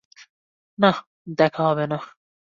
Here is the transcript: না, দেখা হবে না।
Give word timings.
না, 0.79 0.91
দেখা 1.37 1.61
হবে 1.63 1.85
না। 1.87 1.97